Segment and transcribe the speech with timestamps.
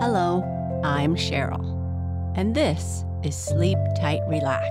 [0.00, 0.42] Hello,
[0.82, 1.62] I'm Sheryl,
[2.34, 4.66] and this is Sleep Tight Relax,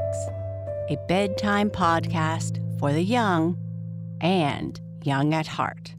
[0.89, 3.55] a bedtime podcast for the young
[4.21, 5.93] and young at heart.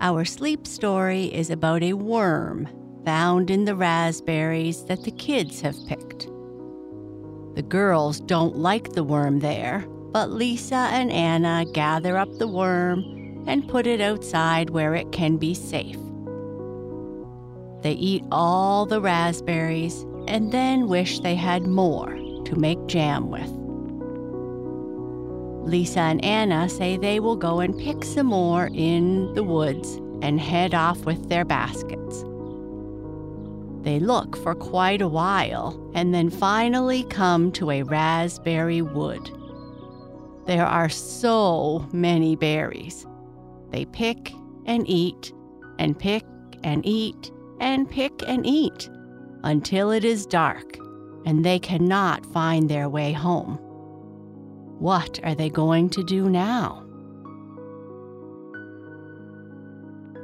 [0.00, 2.66] Our sleep story is about a worm
[3.04, 6.28] found in the raspberries that the kids have picked.
[7.56, 9.86] The girls don't like the worm there,
[10.16, 15.36] but Lisa and Anna gather up the worm and put it outside where it can
[15.36, 15.98] be safe.
[17.82, 22.14] They eat all the raspberries and then wish they had more
[22.46, 23.50] to make jam with.
[25.70, 30.40] Lisa and Anna say they will go and pick some more in the woods and
[30.40, 32.22] head off with their baskets.
[33.82, 39.30] They look for quite a while and then finally come to a raspberry wood.
[40.46, 43.04] There are so many berries.
[43.70, 44.32] They pick
[44.64, 45.32] and eat
[45.78, 46.24] and pick
[46.62, 48.88] and eat and pick and eat
[49.42, 50.78] until it is dark
[51.24, 53.58] and they cannot find their way home.
[54.78, 56.84] What are they going to do now?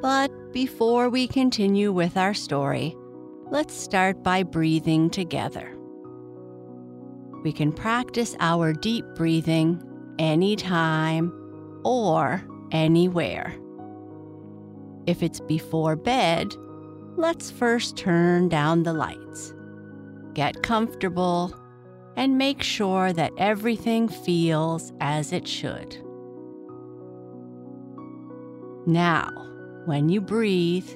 [0.00, 2.96] But before we continue with our story,
[3.50, 5.76] let's start by breathing together.
[7.42, 9.82] We can practice our deep breathing
[10.18, 11.32] anytime
[11.84, 13.54] or anywhere.
[15.06, 16.54] If it's before bed,
[17.16, 19.52] let's first turn down the lights.
[20.34, 21.54] Get comfortable
[22.16, 25.96] and make sure that everything feels as it should.
[28.86, 29.30] Now,
[29.86, 30.88] when you breathe,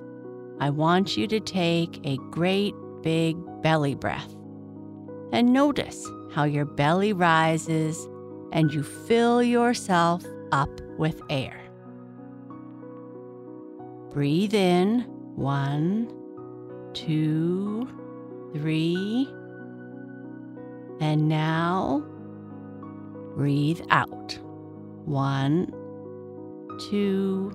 [0.61, 4.35] I want you to take a great big belly breath
[5.33, 8.09] and notice how your belly rises
[8.57, 11.61] and you fill yourself up with air.
[14.11, 15.01] Breathe in
[15.37, 16.11] one,
[16.95, 17.87] two,
[18.55, 19.29] three,
[21.01, 22.03] and now
[23.35, 24.39] breathe out
[25.05, 25.67] one,
[26.89, 27.53] two,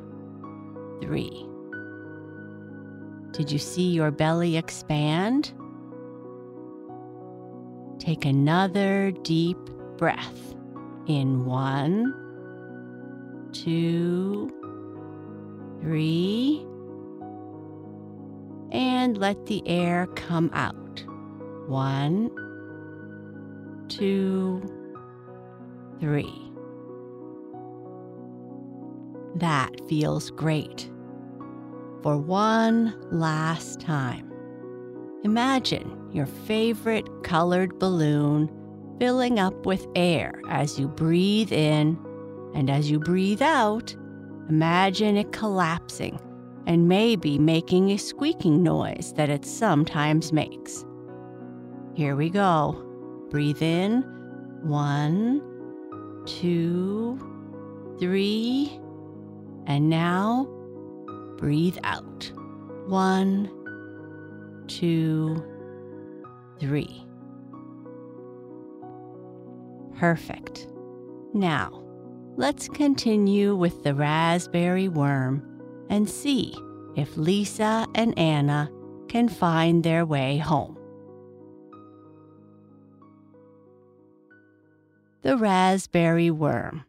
[1.02, 1.48] three.
[3.32, 5.52] Did you see your belly expand?
[7.98, 9.58] Take another deep
[9.98, 10.52] breath
[11.08, 12.14] in one,
[13.52, 14.50] two,
[15.82, 16.66] three,
[18.72, 21.04] and let the air come out.
[21.68, 22.30] One,
[23.90, 24.62] two,
[26.00, 26.52] three.
[29.36, 30.90] That feels great
[32.02, 34.32] for one last time.
[35.24, 38.50] Imagine your favorite colored balloon
[39.02, 41.98] filling up with air as you breathe in,
[42.54, 43.96] and as you breathe out,
[44.48, 46.20] imagine it collapsing
[46.68, 50.86] and maybe making a squeaking noise that it sometimes makes.
[51.96, 52.74] Here we go.
[53.32, 54.04] Breathe in.
[54.62, 55.42] One,
[56.28, 57.18] two,
[58.00, 58.80] three,
[59.66, 60.46] and now
[61.40, 62.32] breathe out.
[62.86, 63.50] One,
[64.68, 65.44] two,
[66.60, 67.04] three.
[70.02, 70.68] Perfect.
[71.32, 71.84] Now,
[72.36, 75.44] let's continue with the raspberry worm
[75.92, 76.58] and see
[76.96, 78.72] if Lisa and Anna
[79.10, 80.76] can find their way home.
[85.22, 86.84] The raspberry worm.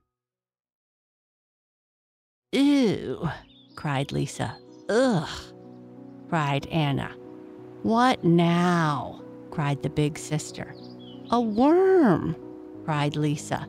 [2.53, 3.29] Ew,
[3.77, 4.57] cried Lisa.
[4.89, 5.29] Ugh,
[6.31, 7.15] cried Anna.
[7.83, 9.21] What now?
[9.51, 10.75] cried the big sister.
[11.31, 12.35] A worm,
[12.85, 13.69] cried Lisa.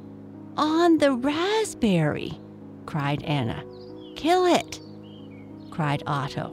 [0.57, 2.33] On the raspberry,
[2.85, 3.63] cried Anna.
[4.15, 4.79] Kill it,
[5.71, 6.49] cried Otto.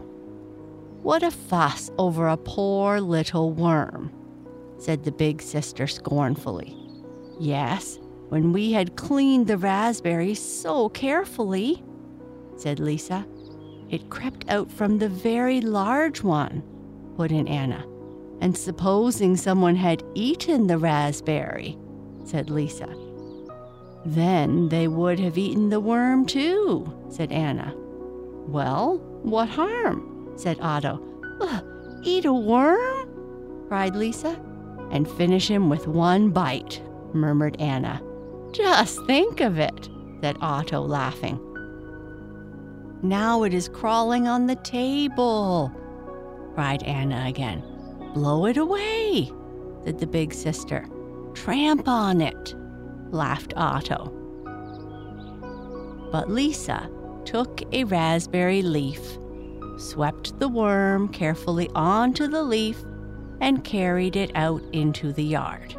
[1.03, 4.13] What a fuss over a poor little worm,
[4.79, 6.77] said the big sister scornfully.
[7.39, 11.83] Yes, when we had cleaned the raspberries so carefully,
[12.57, 13.27] said Lisa.
[13.89, 16.63] It crept out from the very large one,
[17.17, 17.85] put in Anna.
[18.41, 21.77] And supposing someone had eaten the raspberry,
[22.25, 22.89] said Lisa.
[24.05, 27.75] Then they would have eaten the worm too, said Anna.
[28.47, 30.33] Well, what harm?
[30.37, 31.03] said Otto.
[32.03, 33.67] Eat a worm?
[33.69, 34.41] cried Lisa.
[34.91, 36.83] And finish him with one bite,
[37.13, 38.03] murmured Anna.
[38.53, 39.89] Just think of it,
[40.21, 41.39] said Otto, laughing.
[43.03, 45.73] Now it is crawling on the table,
[46.55, 47.63] cried Anna again.
[48.15, 49.31] Blow it away,
[49.85, 50.87] said the big sister.
[51.41, 52.55] Tramp on it,
[53.13, 54.13] laughed Otto.
[56.13, 56.91] But Lisa
[57.25, 59.01] took a raspberry leaf,
[59.79, 62.85] swept the worm carefully onto the leaf,
[63.41, 65.75] and carried it out into the yard.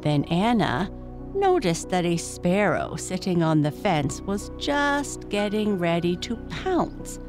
[0.00, 0.90] Then Anna
[1.32, 7.20] noticed that a sparrow sitting on the fence was just getting ready to pounce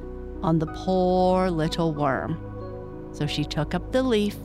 [0.41, 2.39] on the poor little worm.
[3.11, 4.35] So she took up the leaf,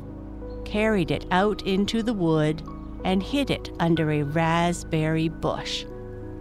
[0.64, 2.62] carried it out into the wood,
[3.04, 5.84] and hid it under a raspberry bush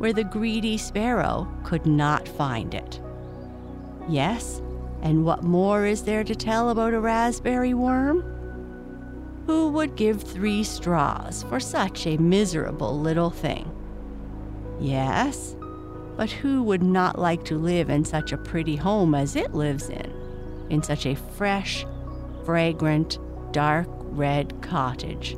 [0.01, 3.00] where the greedy sparrow could not find it.
[4.09, 4.59] Yes,
[5.03, 8.23] and what more is there to tell about a raspberry worm?
[9.45, 13.71] Who would give three straws for such a miserable little thing?
[14.79, 15.56] Yes,
[16.18, 19.89] but who would not like to live in such a pretty home as it lives
[19.89, 20.12] in?
[20.71, 21.85] In such a fresh,
[22.44, 23.19] fragrant,
[23.51, 25.37] dark red cottage,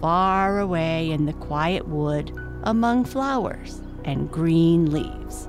[0.00, 2.32] far away in the quiet wood
[2.64, 5.48] among flowers and green leaves.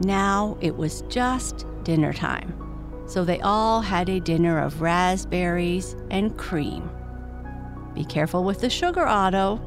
[0.00, 2.54] Now it was just dinner time,
[3.06, 6.90] so they all had a dinner of raspberries and cream.
[7.94, 9.60] Be careful with the sugar, Otto,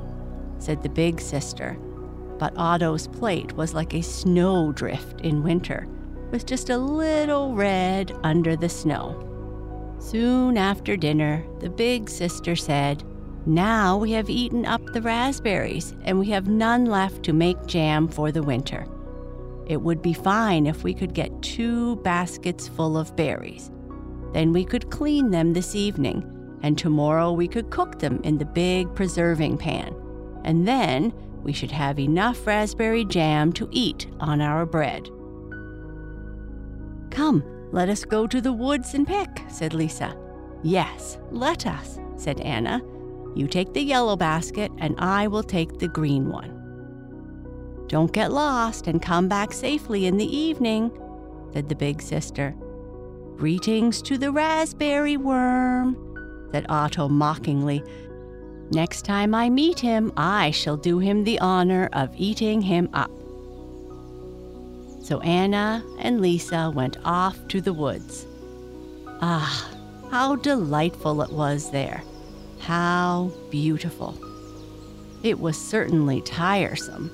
[0.60, 1.78] said the big sister.
[2.38, 5.88] But Otto's plate was like a snowdrift in winter,
[6.32, 9.29] with just a little red under the snow.
[10.00, 13.04] Soon after dinner, the big sister said,
[13.46, 18.08] Now we have eaten up the raspberries, and we have none left to make jam
[18.08, 18.88] for the winter.
[19.68, 23.70] It would be fine if we could get two baskets full of berries.
[24.34, 26.24] Then we could clean them this evening,
[26.64, 29.96] and tomorrow we could cook them in the big preserving pan
[30.44, 31.14] and then
[31.44, 35.10] we should have enough raspberry jam to eat on our bread.
[37.12, 40.16] Come, let us go to the woods and pick, said Lisa.
[40.64, 42.82] Yes, let us, said Anna.
[43.36, 46.56] You take the yellow basket, and I will take the green one.
[47.88, 50.92] Don't get lost and come back safely in the evening,
[51.54, 52.56] said the big sister.
[53.38, 55.96] Greetings to the raspberry worm,
[56.52, 57.84] said Otto mockingly
[58.72, 63.10] Next time I meet him, I shall do him the honor of eating him up.
[65.02, 68.26] So Anna and Lisa went off to the woods.
[69.22, 69.70] Ah,
[70.12, 72.04] how delightful it was there!
[72.60, 74.18] How beautiful!
[75.24, 77.12] It was certainly tiresome,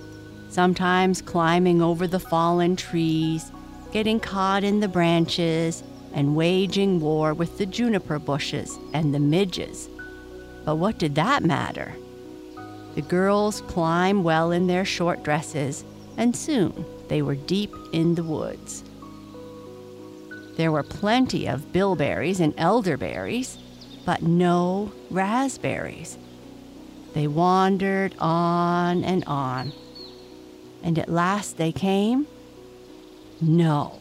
[0.49, 3.51] sometimes climbing over the fallen trees,
[3.91, 5.83] getting caught in the branches,
[6.13, 9.89] and waging war with the juniper bushes and the midges
[10.65, 11.95] but what did that matter?
[12.95, 15.85] The girls climbed well in their short dresses,
[16.17, 18.83] and soon they were deep in the woods.
[20.57, 23.57] There were plenty of bilberries and elderberries,
[24.05, 26.17] but no raspberries.
[27.13, 29.73] They wandered on and on,
[30.83, 32.27] and at last they came.
[33.41, 33.99] No,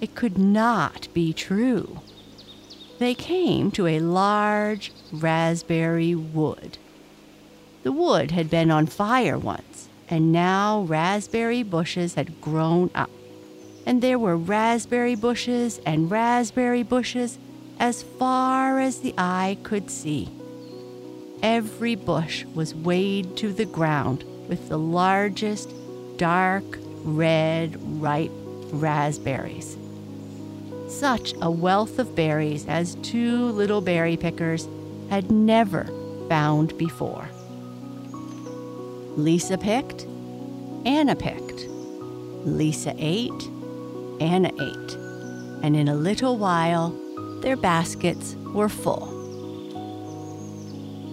[0.00, 2.00] it could not be true
[2.98, 6.78] they came to a large raspberry wood.
[7.82, 13.10] The wood had been on fire once, and now raspberry bushes had grown up.
[13.86, 17.38] And there were raspberry bushes and raspberry bushes
[17.78, 20.28] as far as the eye could see.
[21.42, 25.70] Every bush was weighed to the ground with the largest,
[26.16, 26.64] dark,
[27.04, 28.32] red, ripe
[28.72, 29.76] raspberries
[30.94, 34.68] such a wealth of berries as two little berry pickers
[35.10, 35.84] had never
[36.28, 37.28] found before.
[39.16, 40.06] Lisa picked,
[40.84, 41.66] Anna picked.
[42.44, 43.30] Lisa ate,
[44.20, 44.94] Anna ate,
[45.62, 46.90] and in a little while
[47.40, 49.06] their baskets were full.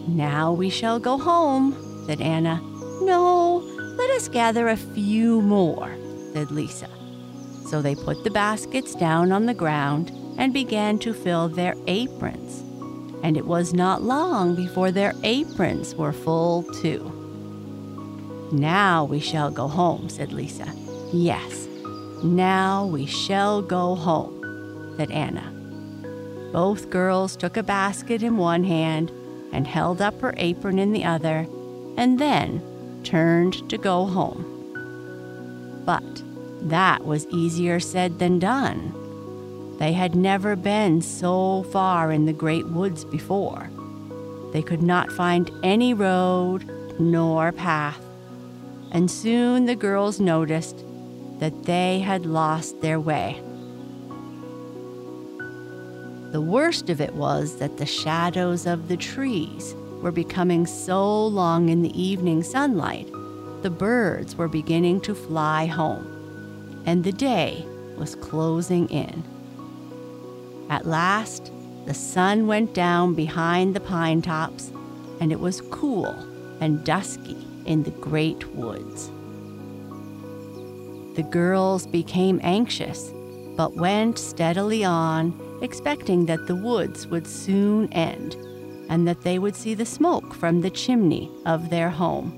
[0.07, 1.75] Now we shall go home,
[2.07, 2.59] said Anna.
[3.01, 3.57] No,
[3.97, 5.95] let us gather a few more,
[6.33, 6.89] said Lisa.
[7.67, 12.63] So they put the baskets down on the ground and began to fill their aprons.
[13.23, 17.20] And it was not long before their aprons were full too.
[18.51, 20.67] Now we shall go home, said Lisa.
[21.13, 21.67] Yes,
[22.23, 25.51] now we shall go home, said Anna.
[26.51, 29.11] Both girls took a basket in one hand
[29.53, 31.47] and held up her apron in the other,
[31.97, 32.61] and then
[33.03, 34.45] turned to go home.
[35.85, 36.23] But
[36.69, 38.97] that was easier said than done.
[39.79, 43.69] They had never been so far in the great woods before.
[44.53, 47.99] They could not find any road nor path,
[48.91, 50.83] and soon the girls noticed
[51.39, 53.41] that they had lost their way.
[56.31, 61.69] The worst of it was that the shadows of the trees were becoming so long
[61.69, 63.11] in the evening sunlight
[63.61, 67.63] the birds were beginning to fly home, and the day
[67.95, 69.23] was closing in.
[70.69, 71.51] At last,
[71.85, 74.71] the sun went down behind the pine tops,
[75.19, 76.15] and it was cool
[76.59, 79.11] and dusky in the great woods.
[81.15, 83.13] The girls became anxious,
[83.57, 88.35] but went steadily on, expecting that the woods would soon end
[88.89, 92.37] and that they would see the smoke from the chimney of their home.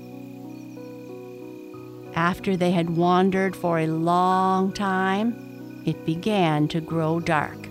[2.14, 7.68] After they had wandered for a long time, it began to grow dark.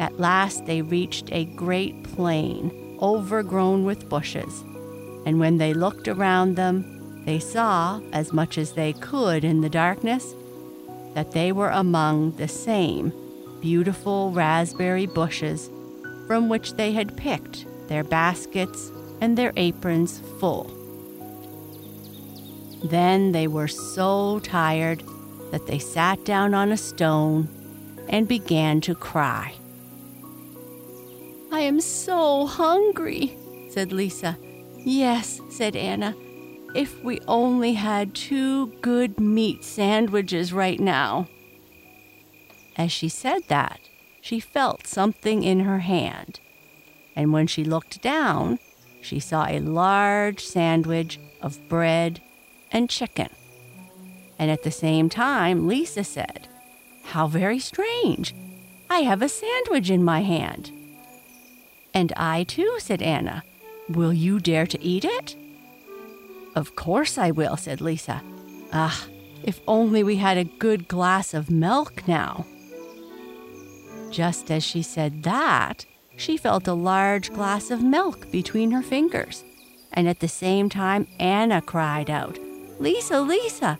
[0.00, 4.64] At last they reached a great plain overgrown with bushes,
[5.24, 9.68] and when they looked around them, they saw, as much as they could in the
[9.68, 10.34] darkness,
[11.14, 13.12] that they were among the same
[13.60, 15.70] beautiful raspberry bushes
[16.26, 20.70] from which they had picked their baskets and their aprons full.
[22.84, 25.04] Then they were so tired
[25.52, 27.48] that they sat down on a stone
[28.08, 29.54] and began to cry.
[31.52, 33.36] I am so hungry,
[33.70, 34.36] said Lisa.
[34.84, 36.14] Yes, said Anna.
[36.74, 41.28] If we only had two good meat sandwiches right now.
[42.76, 43.80] As she said that,
[44.20, 46.40] she felt something in her hand,
[47.14, 48.58] and when she looked down,
[49.02, 52.22] she saw a large sandwich of bread
[52.70, 53.28] and chicken.
[54.38, 56.48] And at the same time, Lisa said,
[57.04, 58.34] How very strange!
[58.88, 60.70] I have a sandwich in my hand.
[61.92, 63.42] And I too, said Anna.
[63.92, 65.36] Will you dare to eat it?
[66.54, 68.22] Of course I will, said Lisa.
[68.72, 69.06] Ah,
[69.42, 72.46] if only we had a good glass of milk now.
[74.10, 75.84] Just as she said that,
[76.16, 79.44] she felt a large glass of milk between her fingers.
[79.92, 82.38] And at the same time, Anna cried out,
[82.78, 83.78] Lisa, Lisa,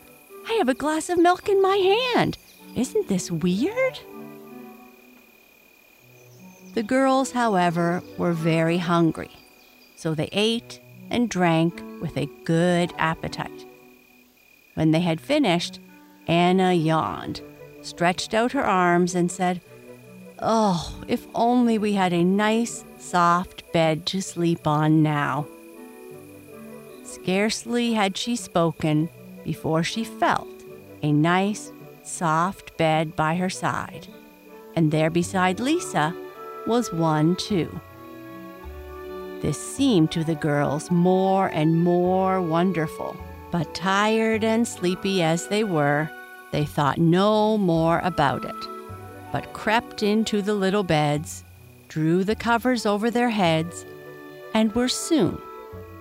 [0.48, 2.36] I have a glass of milk in my hand.
[2.76, 3.98] Isn't this weird?
[6.74, 9.30] The girls, however, were very hungry,
[10.02, 10.80] so they ate
[11.10, 13.64] and drank with a good appetite.
[14.74, 15.78] When they had finished,
[16.26, 17.40] Anna yawned,
[17.82, 19.60] stretched out her arms, and said,
[20.40, 25.46] Oh, if only we had a nice, soft bed to sleep on now.
[27.04, 29.08] Scarcely had she spoken
[29.44, 30.48] before she felt
[31.04, 31.70] a nice,
[32.02, 34.08] soft bed by her side,
[34.74, 36.12] and there beside Lisa
[36.66, 37.80] was one too.
[39.42, 43.16] This seemed to the girls more and more wonderful,
[43.50, 46.08] but tired and sleepy as they were,
[46.52, 48.54] they thought no more about it,
[49.32, 51.42] but crept into the little beds,
[51.88, 53.84] drew the covers over their heads,
[54.54, 55.42] and were soon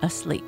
[0.04, 0.46] asleep.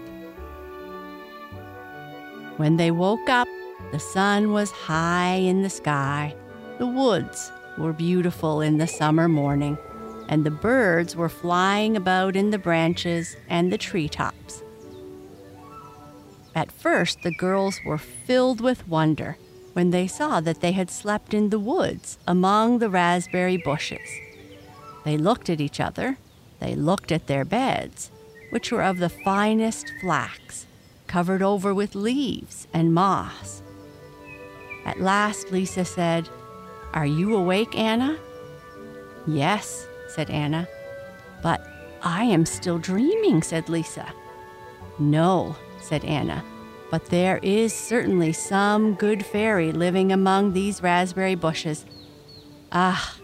[2.58, 3.48] When they woke up,
[3.92, 6.36] the sun was high in the sky,
[6.78, 9.80] the woods were beautiful in the summer morning
[10.27, 14.63] and the birds were flying about in the branches and the treetops.
[16.56, 19.38] At first, the girls were filled with wonder
[19.74, 24.08] when they saw that they had slept in the woods among the raspberry bushes.
[25.03, 26.18] They looked at each other,
[26.60, 28.12] they looked at their beds,
[28.51, 30.68] which were of the finest flax,
[31.08, 33.63] covered over with leaves and moss.
[34.86, 36.30] At last, Lisa said,
[36.94, 38.18] Are you awake, Anna?
[39.25, 40.67] Yes, said Anna.
[41.41, 41.65] But
[42.01, 44.13] I am still dreaming, said Lisa.
[45.00, 46.43] No, said Anna,
[46.91, 51.86] but there is certainly some good fairy living among these raspberry bushes.
[52.72, 53.17] Ah,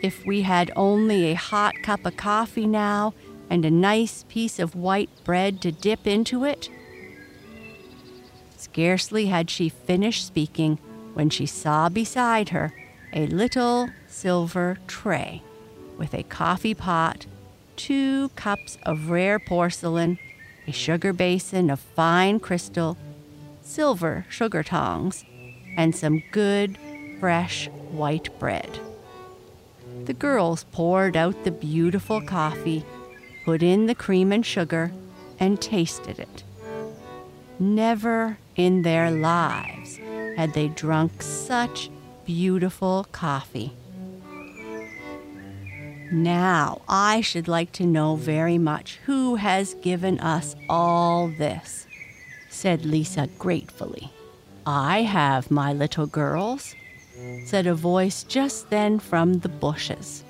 [0.00, 3.14] if we had only a hot cup of coffee now
[3.50, 6.68] and a nice piece of white bread to dip into it.
[8.56, 10.78] Scarcely had she finished speaking
[11.14, 12.72] when she saw beside her
[13.12, 15.42] a little silver tray
[15.98, 17.26] with a coffee pot,
[17.76, 20.18] two cups of rare porcelain,
[20.66, 22.96] a sugar basin of fine crystal,
[23.60, 25.24] silver sugar tongs,
[25.76, 26.78] and some good,
[27.20, 28.78] fresh white bread.
[30.04, 32.84] The girls poured out the beautiful coffee,
[33.44, 34.92] put in the cream and sugar,
[35.38, 36.44] and tasted it.
[37.58, 39.98] Never in their lives
[40.36, 41.90] had they drunk such
[42.24, 43.72] beautiful coffee.
[46.10, 51.86] Now, I should like to know very much who has given us all this,
[52.48, 54.10] said Lisa gratefully.
[54.64, 56.74] I have, my little girls,
[57.44, 60.24] said a voice just then from the bushes.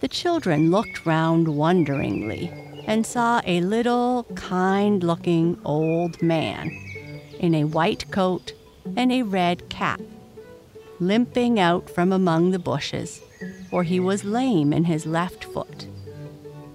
[0.00, 2.52] The children looked round wonderingly,
[2.86, 6.68] and saw a little, kind looking old man
[7.40, 8.52] in a white coat
[8.96, 10.00] and a red cap,
[11.00, 13.20] limping out from among the bushes,
[13.74, 15.88] for he was lame in his left foot.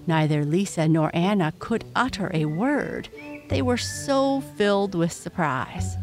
[0.06, 3.08] Neither Lisa nor Anna could utter a word.
[3.48, 5.96] They were so filled with surprise.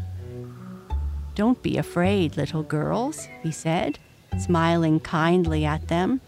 [1.36, 4.00] Don't be afraid, little girls, he said,
[4.40, 6.20] smiling kindly at them.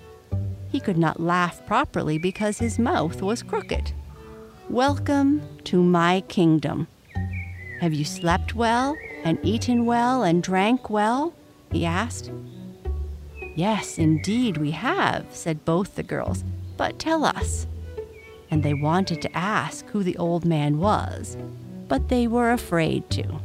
[0.69, 3.93] He could not laugh properly because his mouth was crooked.
[4.69, 6.87] Welcome to my kingdom.
[7.81, 11.35] Have you slept well and eaten well and drank well?
[11.73, 12.31] he asked.
[13.61, 16.45] Yes, indeed we have, said both the girls.
[16.79, 17.67] But tell us.
[18.51, 21.37] And they wanted to ask who the old man was,
[21.87, 23.39] but they were afraid to.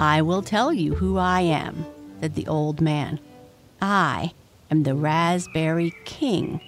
[0.00, 1.84] I will tell you who I am,
[2.20, 3.20] said the old man.
[3.82, 4.32] I
[4.70, 6.58] am the Raspberry King,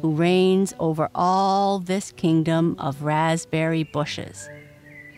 [0.00, 4.48] who reigns over all this kingdom of raspberry bushes.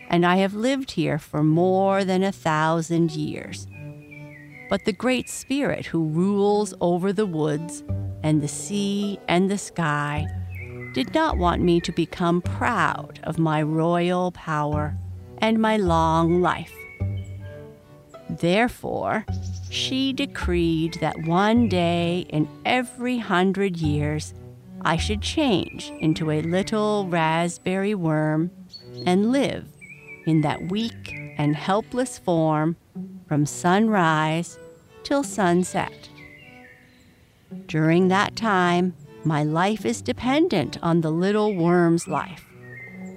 [0.08, 3.66] And I have lived here for more than a thousand years.
[4.70, 7.82] But the Great Spirit who rules over the woods
[8.22, 10.28] and the sea and the sky
[10.94, 14.96] did not want me to become proud of my royal power
[15.38, 16.72] and my long life.
[18.28, 19.26] Therefore,
[19.70, 24.34] she decreed that one day in every hundred years
[24.82, 28.52] I should change into a little raspberry worm
[29.04, 29.66] and live
[30.26, 32.76] in that weak and helpless form
[33.30, 34.58] from sunrise
[35.04, 36.08] till sunset.
[37.66, 42.44] During that time, my life is dependent on the little worm's life,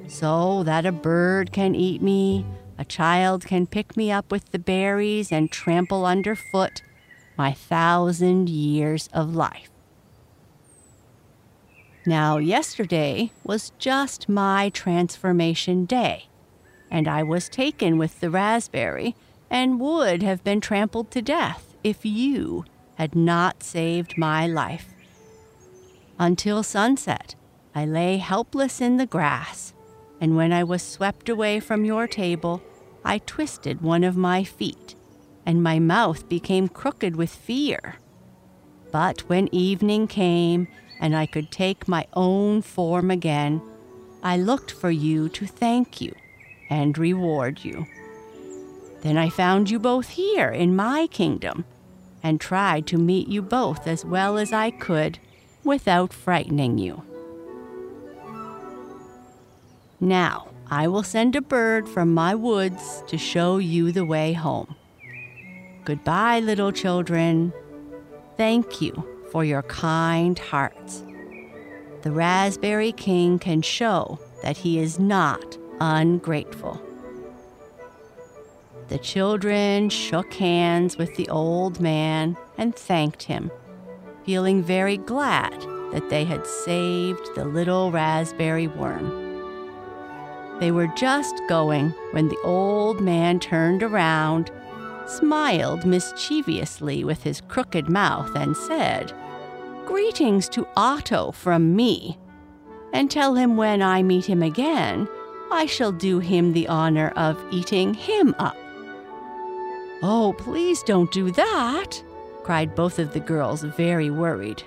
[0.08, 2.46] so that a bird can eat me
[2.78, 6.84] a child can pick me up with the berries and trample underfoot
[7.36, 9.72] my thousand years of life.
[12.06, 16.28] Now, yesterday was just my transformation day,
[16.92, 19.16] and I was taken with the raspberry
[19.54, 24.90] and would have been trampled to death if you had not saved my life.
[26.20, 27.36] Until sunset,
[27.74, 29.74] I lay helpless in the grass
[30.24, 32.62] and when I was swept away from your table,
[33.04, 34.96] I twisted one of my feet,
[35.46, 37.96] and my mouth became crooked with fear.
[38.90, 40.70] But when evening came
[41.02, 43.62] and I could take my own form again,
[44.24, 46.16] I looked for you to thank you
[46.70, 47.86] and reward you.
[49.04, 51.66] Then I found you both here in my kingdom
[52.24, 55.20] and tried to meet you both as well as I could
[55.66, 57.04] without frightening you.
[60.00, 64.74] Now, I will send a bird from my woods to show you the way home.
[65.84, 67.52] Goodbye, little children.
[68.38, 71.04] Thank you for your kind hearts.
[72.04, 76.82] The Raspberry King can show that he is not ungrateful.
[78.94, 83.50] The children shook hands with the old man and thanked him,
[84.24, 85.60] feeling very glad
[85.92, 89.10] that they had saved the little raspberry worm.
[90.60, 94.52] They were just going when the old man turned around,
[95.08, 99.12] smiled mischievously with his crooked mouth, and said,
[99.88, 102.20] Greetings to Otto from me,
[102.94, 105.08] and tell him when I meet him again,
[105.52, 108.56] I shall do him the honor of eating him up.
[110.06, 112.04] Oh, please don't do that,
[112.44, 114.62] cried both of the girls, very worried.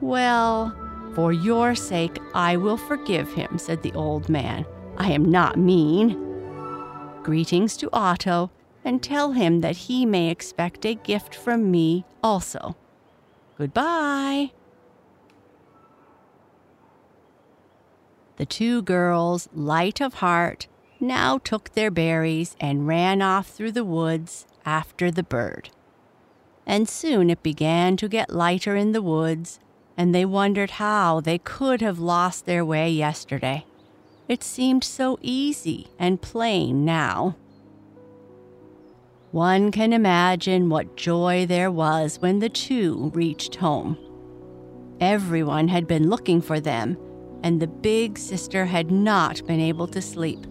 [0.00, 0.74] Well,
[1.14, 4.66] for your sake, I will forgive him, said the old man.
[4.96, 6.18] I am not mean.
[7.22, 8.50] Greetings to Otto,
[8.84, 12.74] and tell him that he may expect a gift from me also.
[13.56, 14.50] Goodbye.
[18.34, 20.66] The two girls, light of heart,
[21.00, 25.70] now took their berries and ran off through the woods after the bird.
[26.66, 29.58] And soon it began to get lighter in the woods,
[29.96, 33.64] and they wondered how they could have lost their way yesterday.
[34.28, 37.36] It seemed so easy and plain now.
[39.32, 43.98] One can imagine what joy there was when the two reached home.
[45.00, 46.96] Everyone had been looking for them,
[47.42, 50.46] and the big sister had not been able to sleep,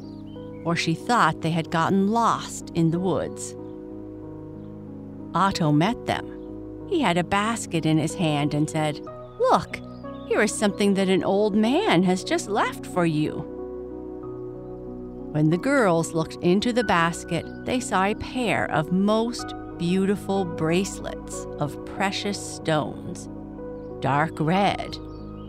[0.63, 3.56] for she thought they had gotten lost in the woods.
[5.34, 6.88] Otto met them.
[6.89, 9.00] He had a basket in his hand and said,
[9.39, 9.80] Look,
[10.28, 13.45] here is something that an old man has just left for you.
[15.32, 21.45] When the girls looked into the basket, they saw a pair of most beautiful bracelets
[21.60, 23.30] of precious stones,
[24.02, 24.98] dark red,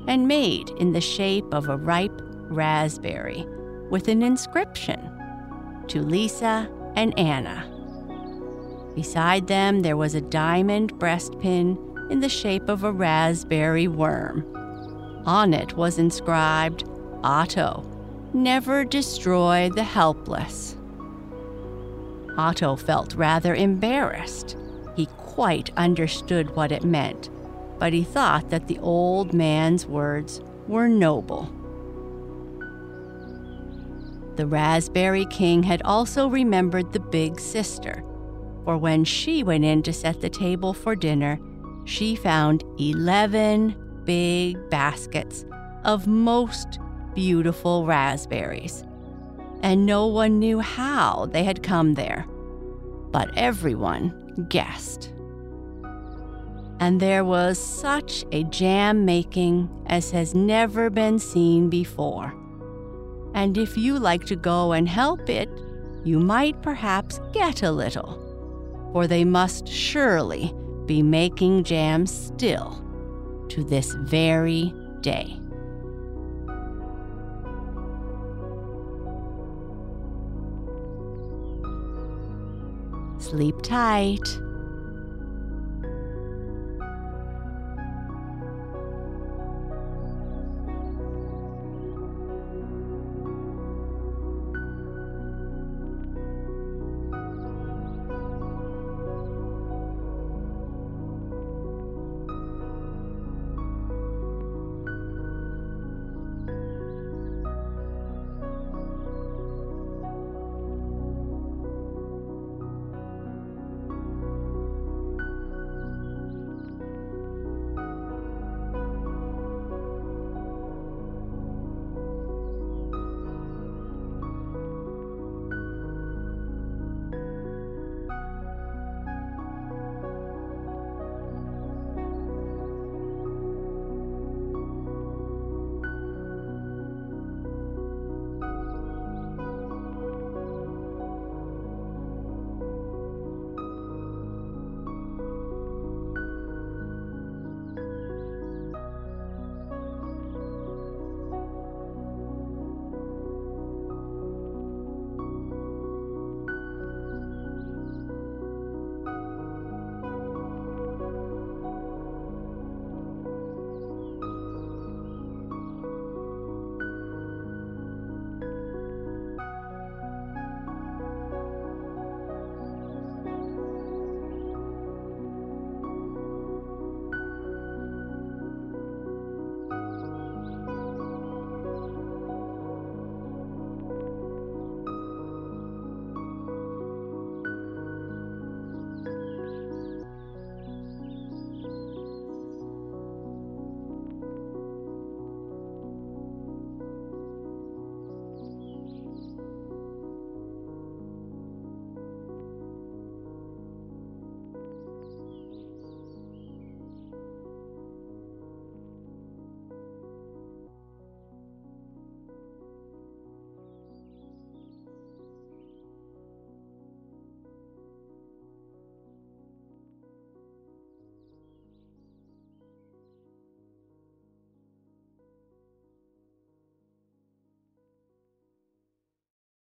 [0.07, 2.21] and made in the shape of a ripe
[2.51, 3.47] raspberry
[3.91, 5.11] with an inscription
[5.89, 7.67] to Lisa and Anna.
[8.95, 11.79] Beside them, there was a diamond breastpin
[12.11, 14.45] in the shape of a raspberry worm.
[15.27, 16.85] On it was inscribed,
[17.23, 17.85] Otto,
[18.33, 20.77] never destroy the helpless.
[22.37, 24.57] Otto felt rather embarrassed.
[24.97, 27.29] He quite understood what it meant,
[27.79, 31.53] but he thought that the old man's words were noble.
[34.41, 38.03] The Raspberry King had also remembered the big sister,
[38.65, 41.39] for when she went in to set the table for dinner,
[41.85, 45.45] she found 11 big baskets
[45.85, 46.79] of most
[47.15, 48.83] beautiful raspberries.
[49.63, 52.25] And no one knew how they had come there,
[53.11, 55.13] but everyone guessed.
[56.81, 62.35] And there was such a jam making as has never been seen before.
[63.35, 65.49] And if you like to go and help it,
[66.05, 68.19] you might perhaps get a little,
[68.93, 70.55] for they must surely
[70.87, 72.83] be making jam still
[73.49, 75.37] to this very day.
[83.19, 84.27] Sleep tight.